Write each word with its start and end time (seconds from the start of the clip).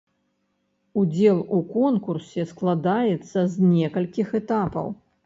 Удзел 1.01 1.41
у 1.57 1.59
конкурсе 1.73 2.45
складаецца 2.53 3.39
з 3.57 3.71
некалькіх 3.75 4.33
этапаў. 4.41 4.91